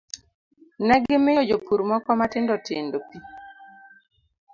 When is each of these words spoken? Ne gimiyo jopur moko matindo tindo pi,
Ne 0.87 0.95
gimiyo 1.03 1.41
jopur 1.49 1.79
moko 1.89 2.09
matindo 2.19 2.53
tindo 2.65 2.97
pi, 3.07 3.17